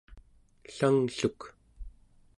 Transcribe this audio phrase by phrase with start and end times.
[0.67, 1.41] ellanglluk